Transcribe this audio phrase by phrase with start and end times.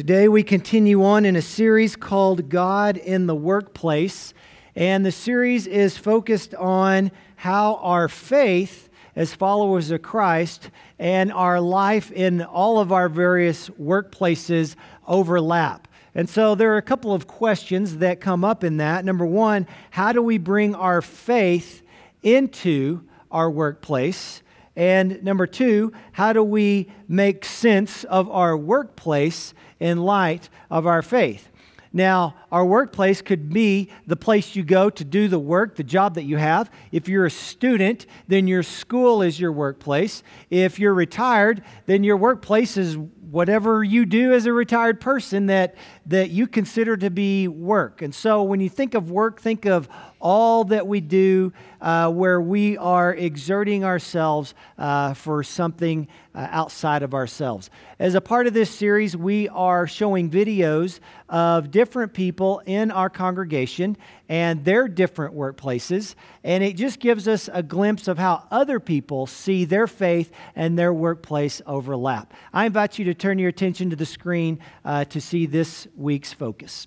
[0.00, 4.32] Today we continue on in a series called God in the Workplace,
[4.74, 11.60] and the series is focused on how our faith as followers of Christ and our
[11.60, 14.74] life in all of our various workplaces
[15.06, 15.86] overlap.
[16.14, 19.04] And so there are a couple of questions that come up in that.
[19.04, 21.82] Number one, how do we bring our faith
[22.22, 24.40] into our workplace?
[24.80, 31.02] And number two, how do we make sense of our workplace in light of our
[31.02, 31.50] faith?
[31.92, 36.14] Now, our workplace could be the place you go to do the work, the job
[36.14, 36.70] that you have.
[36.92, 40.22] If you're a student, then your school is your workplace.
[40.48, 45.74] If you're retired, then your workplace is whatever you do as a retired person that,
[46.06, 48.00] that you consider to be work.
[48.00, 49.90] And so when you think of work, think of
[50.20, 57.02] all that we do uh, where we are exerting ourselves uh, for something uh, outside
[57.02, 57.70] of ourselves.
[57.98, 63.08] As a part of this series, we are showing videos of different people in our
[63.10, 63.96] congregation
[64.28, 69.26] and their different workplaces, and it just gives us a glimpse of how other people
[69.26, 72.32] see their faith and their workplace overlap.
[72.52, 76.32] I invite you to turn your attention to the screen uh, to see this week's
[76.32, 76.86] focus.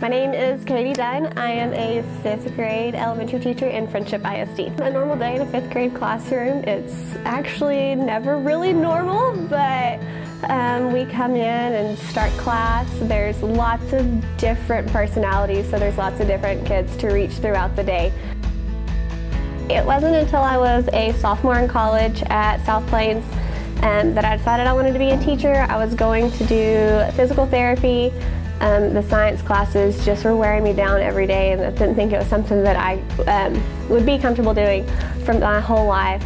[0.00, 1.26] My name is Katie Dunn.
[1.36, 4.80] I am a fifth grade elementary teacher in Frenship ISD.
[4.80, 10.00] A normal day in a fifth grade classroom, it's actually never really normal, but
[10.48, 12.88] um, we come in and start class.
[13.02, 17.84] There's lots of different personalities, so there's lots of different kids to reach throughout the
[17.84, 18.10] day.
[19.68, 23.22] It wasn't until I was a sophomore in college at South Plains
[23.82, 25.66] um, that I decided I wanted to be a teacher.
[25.68, 28.10] I was going to do physical therapy.
[28.60, 32.12] Um, the science classes just were wearing me down every day, and I didn't think
[32.12, 34.86] it was something that I um, would be comfortable doing
[35.24, 36.22] for my whole life.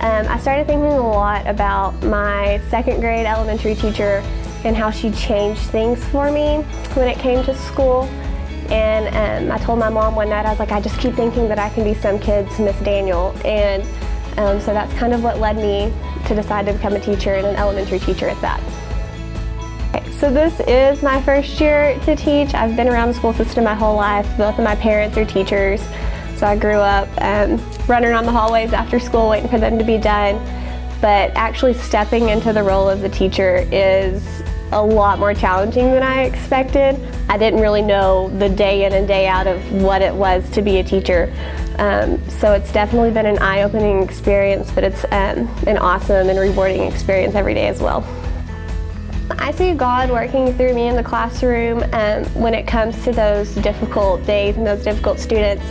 [0.00, 4.22] Um, I started thinking a lot about my second grade elementary teacher
[4.64, 6.62] and how she changed things for me
[6.94, 8.04] when it came to school.
[8.70, 11.48] And um, I told my mom one night, I was like, I just keep thinking
[11.48, 13.36] that I can be some kid's Miss Daniel.
[13.44, 13.82] And
[14.38, 15.92] um, so that's kind of what led me
[16.26, 18.60] to decide to become a teacher and an elementary teacher at that.
[20.14, 22.54] So this is my first year to teach.
[22.54, 24.26] I've been around the school system my whole life.
[24.38, 25.82] Both of my parents are teachers.
[26.36, 29.84] So I grew up um, running around the hallways after school waiting for them to
[29.84, 30.36] be done.
[31.00, 36.02] But actually stepping into the role of the teacher is a lot more challenging than
[36.02, 36.98] I expected.
[37.28, 40.62] I didn't really know the day in and day out of what it was to
[40.62, 41.32] be a teacher.
[41.78, 46.82] Um, so it's definitely been an eye-opening experience, but it's um, an awesome and rewarding
[46.84, 48.02] experience every day as well.
[49.30, 53.54] I see God working through me in the classroom um, when it comes to those
[53.56, 55.64] difficult days and those difficult students.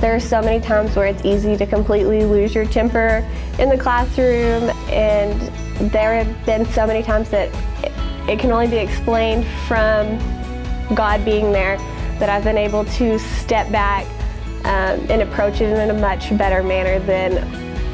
[0.00, 3.24] There are so many times where it's easy to completely lose your temper
[3.58, 5.40] in the classroom, and
[5.92, 7.48] there have been so many times that
[8.28, 10.18] it can only be explained from
[10.94, 11.76] God being there
[12.18, 14.06] that I've been able to step back
[14.64, 17.34] um, and approach it in a much better manner than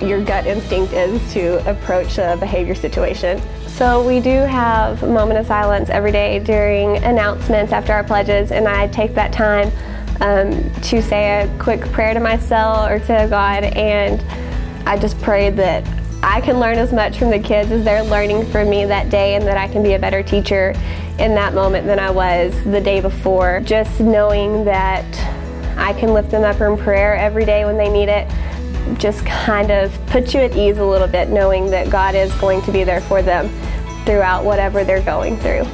[0.07, 3.41] your gut instinct is to approach a behavior situation.
[3.75, 8.53] So we do have a moment of silence every day during announcements after our pledges,
[8.53, 9.73] and I take that time
[10.21, 14.23] um, to say a quick prayer to myself or to God, and
[14.87, 15.85] I just pray that
[16.23, 19.35] I can learn as much from the kids as they're learning from me that day,
[19.35, 20.71] and that I can be a better teacher
[21.19, 23.59] in that moment than I was the day before.
[23.65, 25.05] Just knowing that
[25.77, 28.31] I can lift them up in prayer every day when they need it
[28.99, 32.63] just kind of puts you at ease a little bit knowing that God is going
[32.63, 33.49] to be there for them
[34.05, 35.67] throughout whatever they're going through.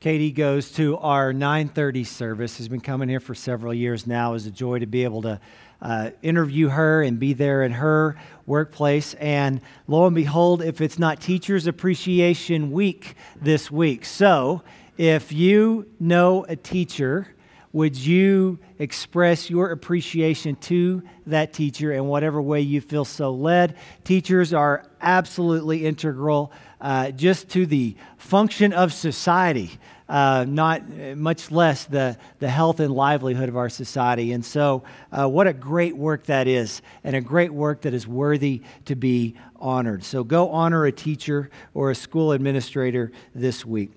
[0.00, 2.56] Katie goes to our 9:30 service.
[2.56, 4.32] Has been coming here for several years now.
[4.32, 5.38] It's a joy to be able to
[5.82, 8.16] uh, interview her and be there in her
[8.46, 9.12] workplace.
[9.14, 14.62] And lo and behold, if it's not Teachers Appreciation Week this week, so
[15.00, 17.26] if you know a teacher,
[17.72, 23.76] would you express your appreciation to that teacher in whatever way you feel so led?
[24.04, 26.52] Teachers are absolutely integral
[26.82, 29.70] uh, just to the function of society.
[30.06, 30.86] Uh, not
[31.16, 34.32] much less the, the health and livelihood of our society.
[34.32, 34.82] And so,
[35.12, 38.96] uh, what a great work that is, and a great work that is worthy to
[38.96, 40.04] be honored.
[40.04, 43.92] So, go honor a teacher or a school administrator this week.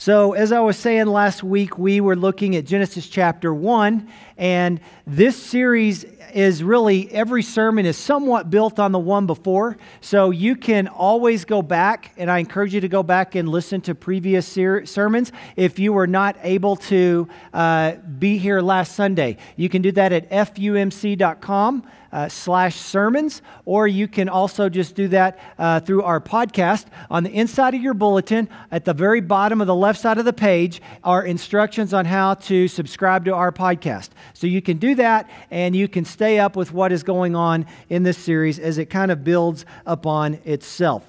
[0.00, 4.08] So, as I was saying last week, we were looking at Genesis chapter 1,
[4.38, 9.76] and this series is really every sermon is somewhat built on the one before.
[10.00, 13.82] So, you can always go back, and I encourage you to go back and listen
[13.82, 19.36] to previous ser- sermons if you were not able to uh, be here last Sunday.
[19.56, 21.86] You can do that at fumc.com.
[22.12, 26.86] uh, slash sermons, or you can also just do that uh, through our podcast.
[27.10, 30.24] On the inside of your bulletin, at the very bottom of the left side of
[30.24, 34.10] the page, are instructions on how to subscribe to our podcast.
[34.34, 37.66] So you can do that, and you can stay up with what is going on
[37.88, 41.04] in this series as it kind of builds upon itself.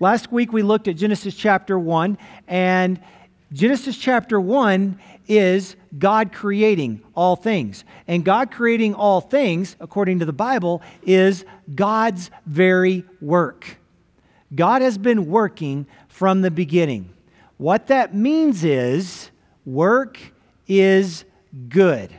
[0.00, 2.18] Last week we looked at Genesis chapter 1,
[2.48, 3.00] and
[3.52, 7.84] Genesis chapter 1 is God creating all things.
[8.06, 11.44] And God creating all things, according to the Bible, is
[11.74, 13.78] God's very work.
[14.54, 17.10] God has been working from the beginning.
[17.56, 19.30] What that means is
[19.64, 20.18] work
[20.66, 21.24] is
[21.68, 22.14] good.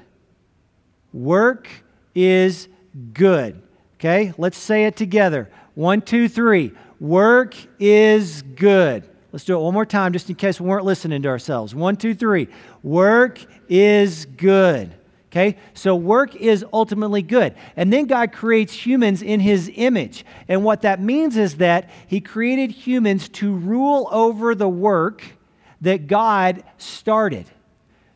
[1.14, 1.70] Work
[2.14, 2.68] is
[3.14, 3.62] good.
[3.96, 5.50] Okay, let's say it together.
[5.74, 6.72] One, two, three.
[7.00, 9.08] Work is good.
[9.36, 11.76] Let's do it one more time just in case we weren't listening to ourselves.
[11.76, 12.48] One, two, three.
[12.84, 14.96] Work is good.
[15.26, 15.58] Okay?
[15.74, 17.54] So work is ultimately good.
[17.76, 20.26] And then God creates humans in his image.
[20.48, 25.22] And what that means is that he created humans to rule over the work
[25.82, 27.46] that God started.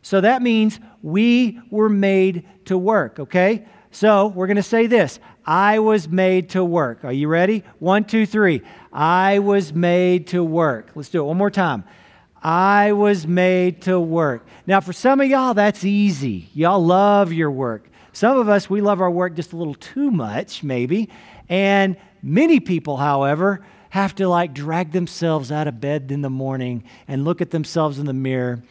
[0.00, 3.66] So that means we were made to work, okay?
[3.90, 7.04] So we're going to say this I was made to work.
[7.04, 7.64] Are you ready?
[7.78, 8.62] One, two, three.
[8.92, 10.90] I was made to work.
[10.94, 11.84] Let's do it one more time.
[12.42, 14.46] I was made to work.
[14.66, 16.48] Now, for some of y'all, that's easy.
[16.54, 17.88] Y'all love your work.
[18.12, 21.08] Some of us, we love our work just a little too much, maybe.
[21.48, 26.84] And many people, however, have to like drag themselves out of bed in the morning
[27.06, 28.62] and look at themselves in the mirror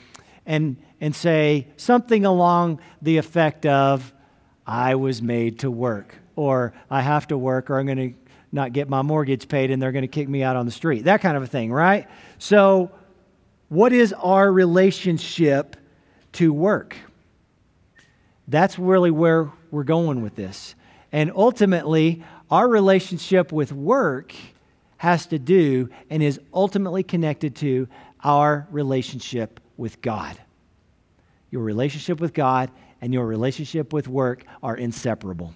[0.46, 4.14] and, and say something along the effect of,
[4.66, 8.74] I was made to work, or I have to work, or I'm going to not
[8.74, 11.06] get my mortgage paid and they're going to kick me out on the street.
[11.06, 12.08] That kind of a thing, right?
[12.38, 12.92] So,
[13.70, 15.76] what is our relationship
[16.34, 16.96] to work?
[18.48, 20.74] That's really where we're going with this.
[21.12, 24.34] And ultimately, our relationship with work
[24.98, 27.88] has to do and is ultimately connected to
[28.24, 30.38] our relationship with God.
[31.52, 35.54] Your relationship with God and your relationship with work are inseparable.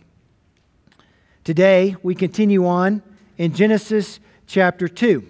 [1.43, 3.03] Today, we continue on
[3.37, 5.27] in Genesis chapter 2.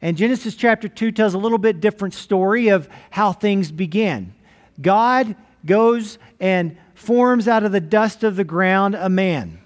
[0.00, 4.34] And Genesis chapter 2 tells a little bit different story of how things began.
[4.80, 5.34] God
[5.66, 9.58] goes and forms out of the dust of the ground a man.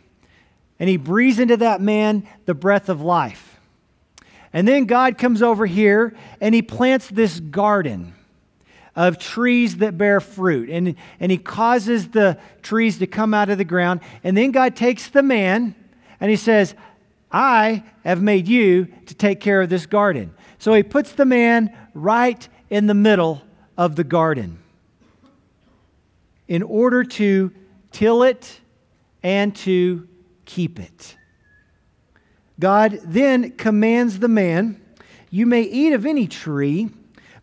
[0.79, 3.61] And he breathes into that man the breath of life.
[4.55, 8.15] And then God comes over here and he plants this garden
[8.97, 10.71] of trees that bear fruit.
[10.71, 14.01] And, and he causes the trees to come out of the ground.
[14.25, 15.75] And then God takes the man
[16.19, 16.75] and he says,
[17.31, 20.35] I have made you to take care of this garden.
[20.59, 23.43] So he puts the man right in the middle
[23.77, 24.59] of the garden
[26.49, 27.53] in order to
[27.91, 28.61] till it
[29.23, 30.09] and to
[30.45, 31.17] keep it.
[32.59, 34.81] God then commands the man,
[35.31, 36.89] You may eat of any tree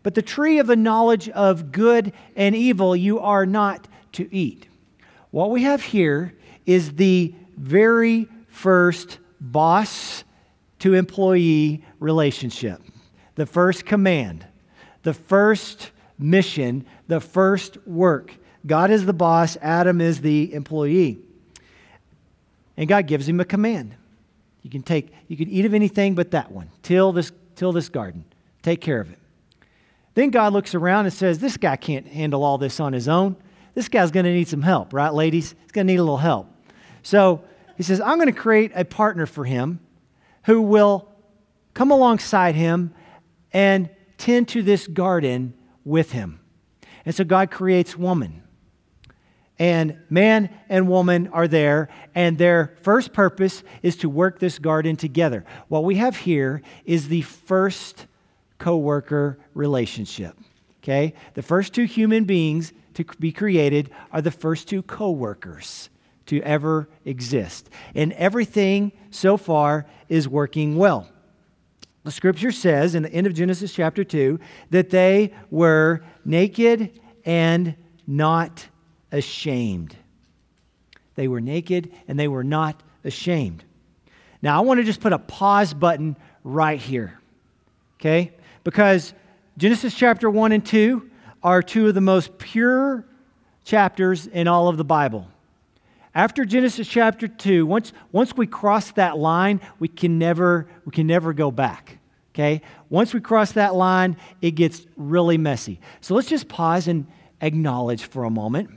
[0.04, 4.68] but the tree of the knowledge of good and evil you are not to eat.
[5.32, 6.34] What we have here
[6.66, 10.22] is the very first boss
[10.80, 12.80] to employee relationship,
[13.34, 14.46] the first command,
[15.02, 18.36] the first mission, the first work.
[18.66, 21.18] God is the boss, Adam is the employee.
[22.76, 23.94] And God gives him a command.
[24.62, 26.70] You can take you can eat of anything but that one.
[26.82, 28.24] Till this till this garden.
[28.62, 29.18] Take care of it.
[30.14, 33.36] Then God looks around and says, This guy can't handle all this on his own.
[33.74, 35.54] This guy's going to need some help, right, ladies?
[35.62, 36.48] He's going to need a little help.
[37.02, 37.42] So
[37.76, 39.80] he says, I'm going to create a partner for him
[40.44, 41.08] who will
[41.74, 42.94] come alongside him
[43.52, 45.54] and tend to this garden
[45.84, 46.40] with him.
[47.04, 48.42] And so God creates woman.
[49.58, 54.96] And man and woman are there, and their first purpose is to work this garden
[54.96, 55.44] together.
[55.68, 58.06] What we have here is the first
[58.58, 60.36] co worker relationship.
[60.82, 61.14] Okay?
[61.34, 65.90] The first two human beings to be created are the first two co workers
[66.26, 67.68] to ever exist.
[67.94, 71.08] And everything so far is working well.
[72.04, 74.38] The scripture says in the end of Genesis chapter 2
[74.70, 77.74] that they were naked and
[78.06, 78.66] not
[79.10, 79.96] ashamed.
[81.14, 83.64] They were naked and they were not ashamed.
[84.42, 87.18] Now, I want to just put a pause button right here.
[87.98, 88.32] Okay?
[88.64, 89.14] Because
[89.56, 91.10] Genesis chapter 1 and 2
[91.42, 93.04] are two of the most pure
[93.64, 95.28] chapters in all of the Bible.
[96.14, 101.06] After Genesis chapter 2, once, once we cross that line, we can, never, we can
[101.06, 101.98] never go back.
[102.34, 102.62] Okay?
[102.88, 105.80] Once we cross that line, it gets really messy.
[106.00, 107.06] So let's just pause and
[107.40, 108.70] acknowledge for a moment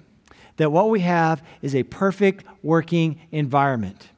[0.58, 4.10] that what we have is a perfect working environment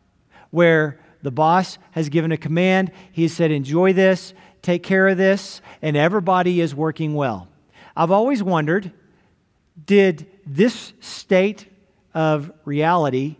[0.51, 2.91] where the boss has given a command.
[3.11, 7.47] He said, enjoy this, take care of this, and everybody is working well.
[7.95, 8.91] I've always wondered
[9.85, 11.65] did this state
[12.13, 13.37] of reality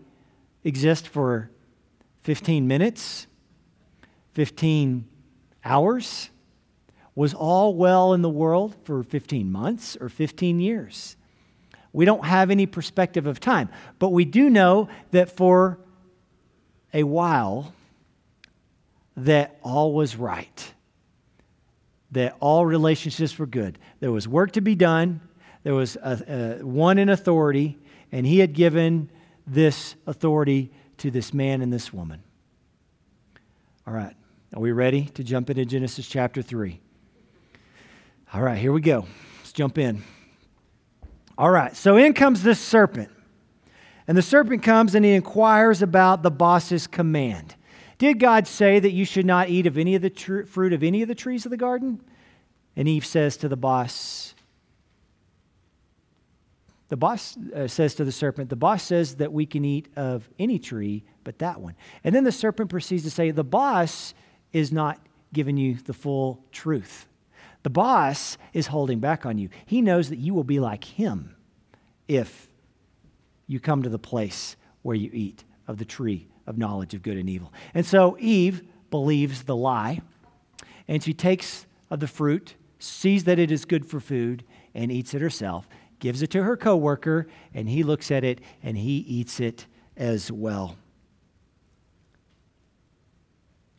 [0.64, 1.50] exist for
[2.22, 3.26] 15 minutes,
[4.34, 5.06] 15
[5.64, 6.30] hours?
[7.14, 11.16] Was all well in the world for 15 months or 15 years?
[11.92, 15.78] We don't have any perspective of time, but we do know that for
[16.94, 17.74] a while
[19.16, 20.74] that all was right.
[22.12, 23.78] That all relationships were good.
[24.00, 25.20] There was work to be done.
[25.62, 27.78] There was a, a, one in authority,
[28.10, 29.10] and he had given
[29.46, 32.22] this authority to this man and this woman.
[33.86, 34.14] All right.
[34.52, 36.80] Are we ready to jump into Genesis chapter 3?
[38.34, 39.06] All right, here we go.
[39.38, 40.02] Let's jump in.
[41.38, 43.10] All right, so in comes this serpent.
[44.08, 47.54] And the serpent comes and he inquires about the boss's command.
[48.00, 50.82] Did God say that you should not eat of any of the tr- fruit of
[50.82, 52.00] any of the trees of the garden?
[52.74, 54.34] And Eve says to the boss,
[56.88, 60.30] the boss uh, says to the serpent, the boss says that we can eat of
[60.38, 61.76] any tree but that one.
[62.02, 64.14] And then the serpent proceeds to say, the boss
[64.54, 64.98] is not
[65.34, 67.06] giving you the full truth.
[67.64, 69.50] The boss is holding back on you.
[69.66, 71.36] He knows that you will be like him
[72.08, 72.48] if
[73.46, 77.16] you come to the place where you eat of the tree of knowledge of good
[77.16, 77.50] and evil.
[77.72, 80.02] And so Eve believes the lie,
[80.86, 85.14] and she takes of the fruit, sees that it is good for food, and eats
[85.14, 85.66] it herself
[86.00, 89.66] gives it to her coworker, and he looks at it and he eats it
[89.96, 90.76] as well.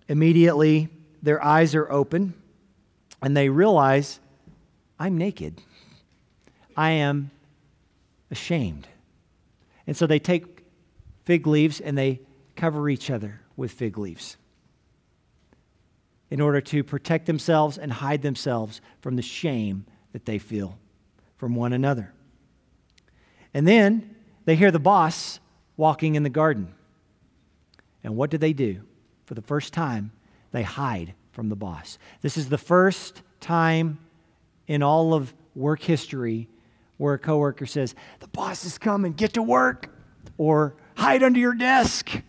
[0.07, 0.87] Immediately,
[1.21, 2.33] their eyes are open
[3.21, 4.19] and they realize,
[4.99, 5.61] I'm naked.
[6.77, 7.31] I am
[8.29, 8.87] ashamed.
[9.87, 10.63] And so they take
[11.25, 12.21] fig leaves and they
[12.61, 14.37] cover each other with fig leaves
[16.29, 20.77] in order to protect themselves and hide themselves from the shame that they feel
[21.37, 22.13] from one another.
[23.51, 24.15] And then
[24.45, 25.39] they hear the boss
[25.75, 26.71] walking in the garden.
[28.03, 28.83] And what do they do?
[29.25, 30.11] For the first time,
[30.51, 31.97] they hide from the boss.
[32.21, 33.97] This is the first time
[34.67, 36.47] in all of work history
[36.97, 39.89] where a coworker says, The boss is coming, get to work,
[40.37, 42.21] or hide under your desk.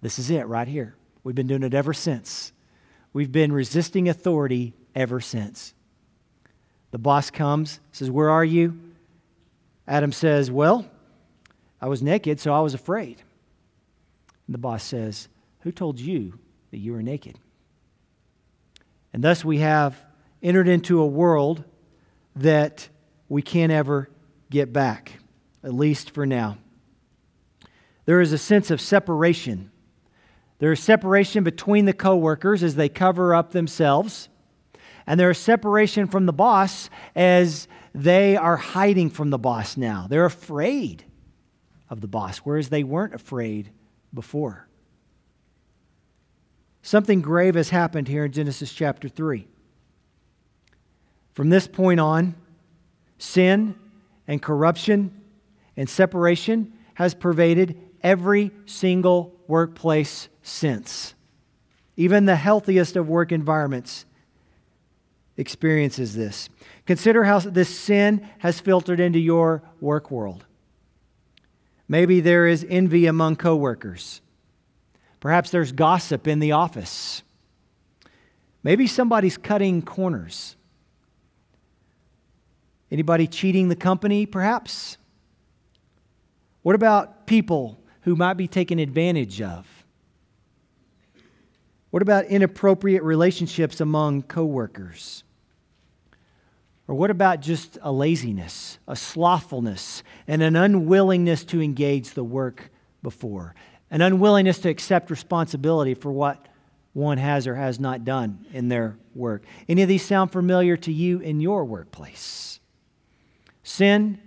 [0.00, 0.94] This is it right here.
[1.22, 2.52] We've been doing it ever since.
[3.12, 5.74] We've been resisting authority ever since.
[6.90, 8.78] The boss comes, says, Where are you?
[9.86, 10.88] Adam says, Well,
[11.80, 13.22] I was naked, so I was afraid.
[14.46, 15.28] And the boss says,
[15.60, 16.38] Who told you
[16.70, 17.38] that you were naked?
[19.12, 20.00] And thus we have
[20.42, 21.64] entered into a world
[22.36, 22.88] that
[23.28, 24.08] we can't ever
[24.50, 25.18] get back,
[25.62, 26.58] at least for now.
[28.04, 29.70] There is a sense of separation.
[30.60, 34.28] There is separation between the coworkers as they cover up themselves
[35.10, 40.06] and there's separation from the boss as they are hiding from the boss now.
[40.08, 41.04] They're afraid
[41.88, 43.72] of the boss, whereas they weren't afraid
[44.14, 44.68] before.
[46.82, 49.48] Something grave has happened here in Genesis chapter 3.
[51.34, 52.36] From this point on,
[53.18, 53.74] sin
[54.28, 55.20] and corruption
[55.76, 61.14] and separation has pervaded every single workplace since.
[61.96, 64.04] Even the healthiest of work environments
[65.36, 66.48] experiences this.
[66.86, 70.44] Consider how this sin has filtered into your work world.
[71.88, 74.20] Maybe there is envy among coworkers.
[75.18, 77.22] Perhaps there's gossip in the office.
[78.62, 80.56] Maybe somebody's cutting corners.
[82.90, 84.98] Anybody cheating the company, perhaps?
[86.62, 89.66] What about people who might be taken advantage of?
[91.90, 95.24] What about inappropriate relationships among coworkers?
[96.86, 102.70] Or what about just a laziness, a slothfulness, and an unwillingness to engage the work
[103.02, 103.54] before?
[103.90, 106.46] An unwillingness to accept responsibility for what
[106.92, 109.44] one has or has not done in their work.
[109.68, 112.60] Any of these sound familiar to you in your workplace?
[113.62, 114.20] Sin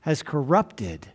[0.00, 1.08] has corrupted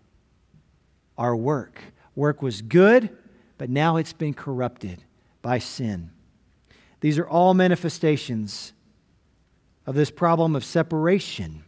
[1.17, 1.79] our work.
[2.15, 3.10] Work was good,
[3.58, 5.03] but now it's been corrupted
[5.41, 6.12] by sin.
[7.00, 8.74] These are all manifestations
[9.86, 11.63] of this problem of separation.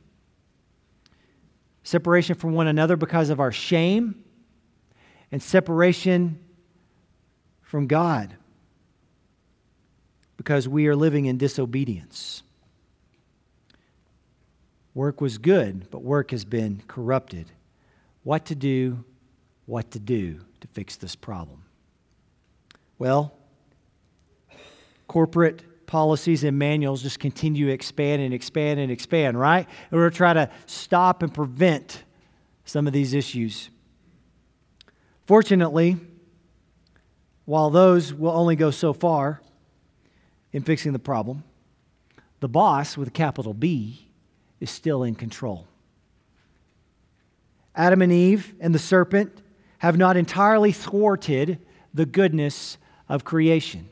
[1.84, 4.24] Separation from one another because of our shame,
[5.32, 6.40] and separation
[7.62, 8.36] from God
[10.38, 12.44] because we are living in disobedience.
[14.94, 17.52] Work was good, but work has been corrupted.
[18.24, 19.04] what to do,
[19.66, 21.64] what to do to fix this problem.
[22.98, 23.34] Well,
[25.08, 29.68] corporate policies and manuals just continue to expand and expand and expand, right?
[29.92, 32.04] In order to try to stop and prevent
[32.66, 33.70] some of these issues.
[35.26, 35.98] Fortunately,
[37.46, 39.42] while those will only go so far
[40.52, 41.44] in fixing the problem,
[42.40, 44.08] the boss with a capital B
[44.60, 45.68] is still in control.
[47.76, 49.42] Adam and Eve and the serpent
[49.80, 51.60] have not entirely thwarted
[51.94, 52.78] the goodness
[53.08, 53.90] of creation.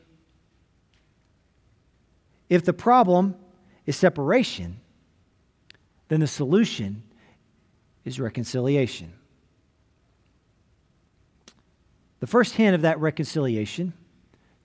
[2.48, 3.36] If the problem
[3.86, 4.80] is separation,
[6.08, 7.02] then the solution
[8.04, 9.12] is reconciliation.
[12.20, 13.92] The first hint of that reconciliation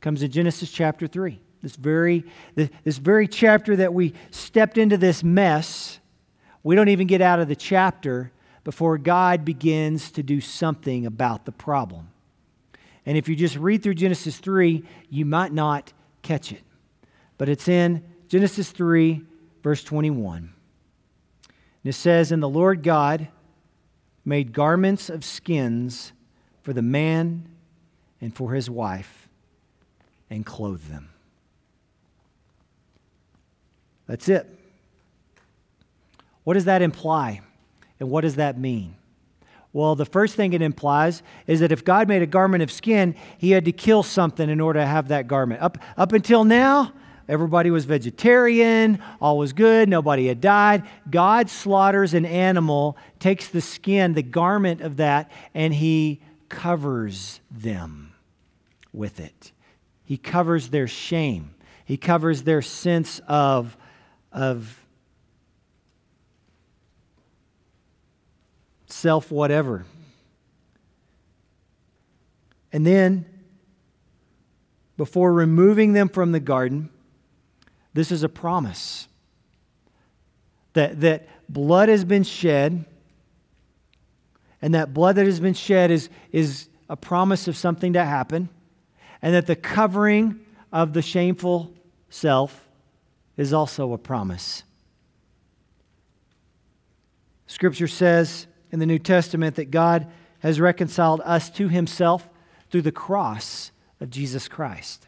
[0.01, 1.39] comes in Genesis chapter 3.
[1.61, 2.23] This very,
[2.55, 5.99] this very chapter that we stepped into this mess,
[6.63, 8.31] we don't even get out of the chapter
[8.63, 12.09] before God begins to do something about the problem.
[13.05, 16.61] And if you just read through Genesis 3, you might not catch it.
[17.37, 19.21] But it's in Genesis 3,
[19.63, 20.37] verse 21.
[20.37, 23.27] And it says, And the Lord God
[24.25, 26.11] made garments of skins
[26.61, 27.47] for the man
[28.21, 29.27] and for his wife
[30.29, 31.09] and clothed them.
[34.05, 34.47] That's it.
[36.43, 37.41] What does that imply?
[37.99, 38.95] And what does that mean?
[39.71, 43.15] Well, the first thing it implies is that if God made a garment of skin,
[43.37, 45.61] he had to kill something in order to have that garment.
[45.61, 46.91] Up, up until now,
[47.27, 50.83] everybody was vegetarian, all was good, nobody had died.
[51.09, 58.13] God slaughters an animal, takes the skin, the garment of that, and he covers them
[58.91, 59.51] with it.
[60.03, 61.53] He covers their shame,
[61.85, 63.77] he covers their sense of,
[64.31, 64.83] of
[68.89, 69.85] self whatever.
[72.71, 73.25] And then,
[74.97, 76.89] before removing them from the garden,
[77.93, 79.07] this is a promise
[80.73, 82.85] that, that blood has been shed,
[84.61, 88.49] and that blood that has been shed is, is a promise of something to happen,
[89.21, 90.39] and that the covering
[90.71, 91.73] of the shameful
[92.09, 92.67] self
[93.37, 94.63] is also a promise.
[97.47, 100.07] Scripture says in the New Testament that God
[100.39, 102.29] has reconciled us to himself
[102.69, 105.07] through the cross of Jesus Christ.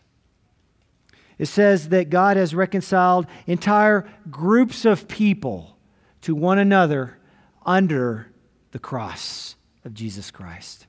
[1.38, 5.78] It says that God has reconciled entire groups of people
[6.22, 7.18] to one another
[7.66, 8.28] under
[8.72, 10.86] the cross of Jesus Christ.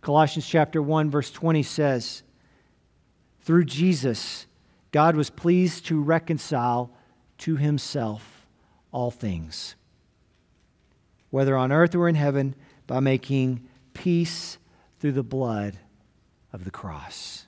[0.00, 2.22] Colossians chapter 1 verse 20 says,
[3.42, 4.46] "Through Jesus
[4.92, 6.90] God was pleased to reconcile
[7.38, 8.46] to himself
[8.90, 9.76] all things."
[11.30, 12.54] Whether on earth or in heaven,
[12.86, 14.58] by making peace
[14.98, 15.78] through the blood
[16.52, 17.46] of the cross.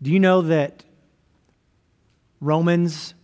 [0.00, 0.82] Do you know that
[2.40, 3.14] Romans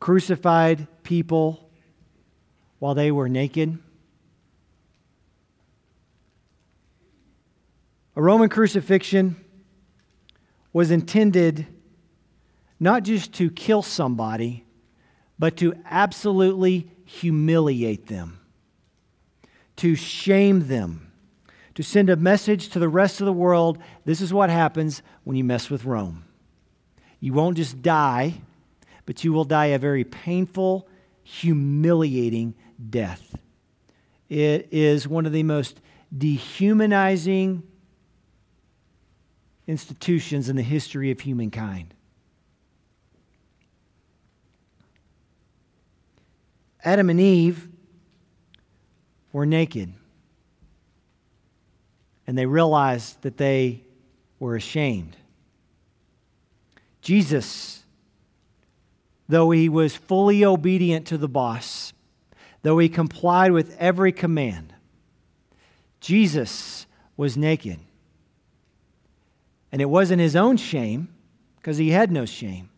[0.00, 1.70] crucified people
[2.80, 3.78] while they were naked?
[8.16, 9.36] A Roman crucifixion
[10.72, 11.66] was intended
[12.78, 14.64] not just to kill somebody,
[15.38, 18.40] but to absolutely humiliate them,
[19.76, 21.12] to shame them,
[21.74, 25.36] to send a message to the rest of the world this is what happens when
[25.36, 26.24] you mess with Rome.
[27.20, 28.34] You won't just die,
[29.06, 30.88] but you will die a very painful,
[31.22, 32.54] humiliating
[32.90, 33.36] death.
[34.28, 35.80] It is one of the most
[36.16, 37.62] dehumanizing
[39.66, 41.94] institutions in the history of humankind.
[46.84, 47.66] Adam and Eve
[49.32, 49.92] were naked.
[52.26, 53.82] And they realized that they
[54.38, 55.16] were ashamed.
[57.00, 57.82] Jesus,
[59.28, 61.92] though he was fully obedient to the boss,
[62.62, 64.74] though he complied with every command,
[66.00, 67.78] Jesus was naked.
[69.72, 71.08] And it wasn't his own shame,
[71.56, 72.68] because he had no shame,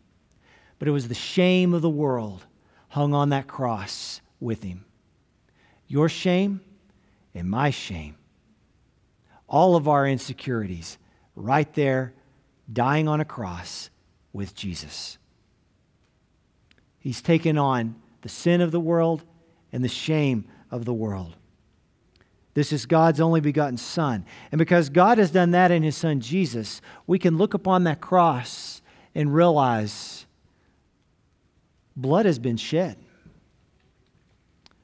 [0.79, 2.45] but it was the shame of the world
[2.97, 4.83] hung on that cross with him.
[5.87, 6.63] Your shame
[7.35, 8.17] and my shame.
[9.47, 10.97] All of our insecurities
[11.35, 12.15] right there,
[12.73, 13.91] dying on a cross
[14.33, 15.19] with Jesus.
[16.99, 19.25] He's taken on the sin of the world
[19.75, 21.37] and the shame of the world.
[22.55, 24.25] This is God's only begotten Son.
[24.51, 28.01] And because God has done that in His Son Jesus, we can look upon that
[28.01, 28.81] cross
[29.15, 30.26] and realize
[31.97, 32.97] blood has been shed,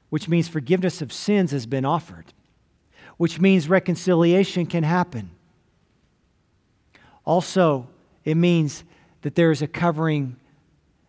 [0.09, 2.25] which means forgiveness of sins has been offered,
[3.17, 5.29] which means reconciliation can happen.
[7.25, 7.87] Also,
[8.25, 8.83] it means
[9.21, 10.35] that there is a covering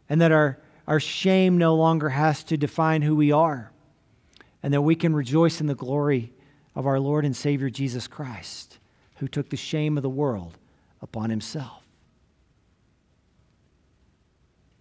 [0.09, 3.73] and that our, our shame no longer has to define who we are,
[4.63, 6.33] and that we can rejoice in the glory
[6.75, 8.79] of our Lord and Savior Jesus Christ,
[9.17, 10.59] who took the shame of the world
[11.01, 11.83] upon himself.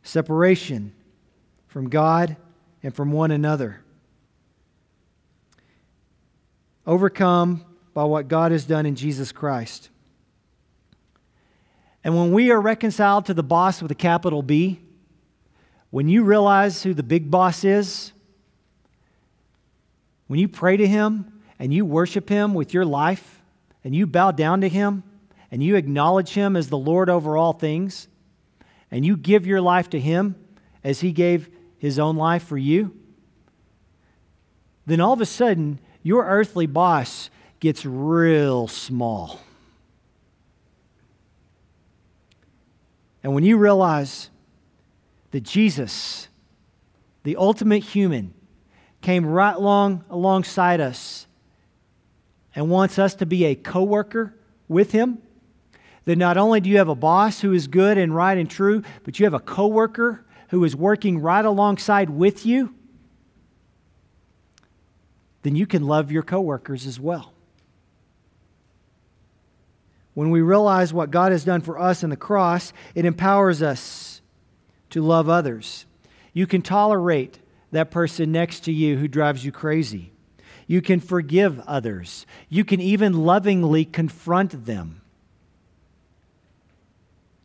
[0.03, 0.93] Separation
[1.73, 2.37] from God
[2.83, 3.81] and from one another.
[6.85, 9.89] Overcome by what God has done in Jesus Christ.
[12.03, 14.81] And when we are reconciled to the boss with a capital B,
[15.89, 18.11] when you realize who the big boss is,
[20.27, 23.41] when you pray to him and you worship him with your life
[23.83, 25.01] and you bow down to him
[25.49, 28.07] and you acknowledge him as the Lord over all things
[28.91, 30.35] and you give your life to him
[30.83, 31.49] as he gave
[31.83, 32.95] his own life for you,
[34.85, 39.41] then all of a sudden your earthly boss gets real small.
[43.21, 44.29] And when you realize
[45.31, 46.29] that Jesus,
[47.23, 48.33] the ultimate human,
[49.01, 51.27] came right along alongside us
[52.55, 54.33] and wants us to be a co-worker
[54.69, 55.17] with him,
[56.05, 58.83] then not only do you have a boss who is good and right and true,
[59.03, 62.71] but you have a co-worker who is working right alongside with you,
[65.41, 67.33] then you can love your coworkers as well.
[70.13, 74.21] When we realize what God has done for us in the cross, it empowers us
[74.91, 75.87] to love others.
[76.33, 77.39] You can tolerate
[77.71, 80.11] that person next to you who drives you crazy.
[80.67, 82.27] You can forgive others.
[82.47, 85.01] You can even lovingly confront them.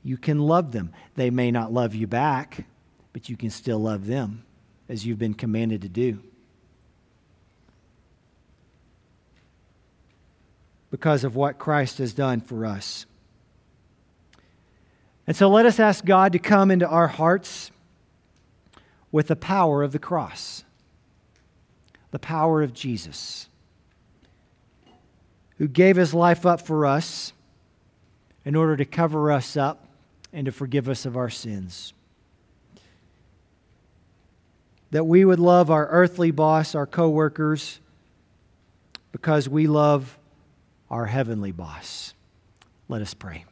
[0.04, 0.92] You can love them.
[1.14, 2.66] They may not love you back,
[3.12, 4.44] but you can still love them
[4.88, 6.22] as you've been commanded to do.
[10.90, 13.06] because of what Christ has done for us.
[15.26, 17.70] And so let us ask God to come into our hearts
[19.12, 20.64] with the power of the cross,
[22.10, 23.48] the power of Jesus,
[25.58, 27.32] who gave his life up for us
[28.44, 29.86] in order to cover us up
[30.32, 31.92] and to forgive us of our sins.
[34.90, 37.80] That we would love our earthly boss, our coworkers,
[39.12, 40.18] because we love
[40.90, 42.14] our heavenly boss.
[42.88, 43.44] Let us pray.